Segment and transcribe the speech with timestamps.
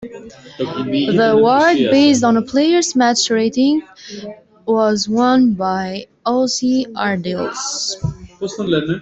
[1.19, 3.83] The award, based on a player's match rating,
[4.65, 7.59] was won by Ossie Ardiles.